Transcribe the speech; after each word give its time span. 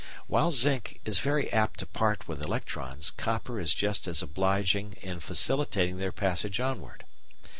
While 0.25 0.49
zinc 0.49 0.99
is 1.05 1.19
very 1.19 1.53
apt 1.53 1.77
to 1.81 1.85
part 1.85 2.27
with 2.27 2.41
electrons, 2.41 3.11
copper 3.11 3.59
is 3.59 3.71
just 3.71 4.07
as 4.07 4.23
obliging 4.23 4.93
in 5.03 5.19
facilitating 5.19 5.99
their 5.99 6.11
passage 6.11 6.59
onward. 6.59 7.05